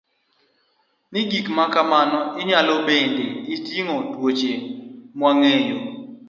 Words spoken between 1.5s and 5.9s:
ma kamago nyalo bedo ni oting'o tuoche mwang'eyo